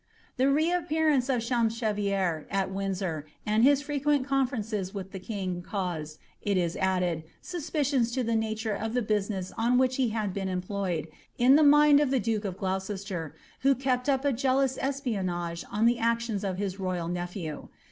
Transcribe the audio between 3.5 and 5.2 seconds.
his runferencet with the